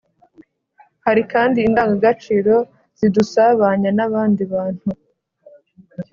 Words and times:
Hari 1.05 1.21
kandi 1.33 1.57
indangagaciro 1.67 2.55
zidusabanya 2.99 3.89
n'abandi 3.97 4.41
bantu 4.53 4.87